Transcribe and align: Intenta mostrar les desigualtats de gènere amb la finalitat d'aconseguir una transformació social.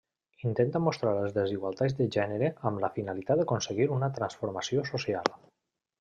Intenta 0.51 0.79
mostrar 0.83 1.11
les 1.17 1.33
desigualtats 1.33 1.93
de 1.99 2.07
gènere 2.15 2.49
amb 2.69 2.81
la 2.85 2.89
finalitat 2.95 3.41
d'aconseguir 3.41 3.87
una 3.97 4.09
transformació 4.17 4.87
social. 4.93 5.31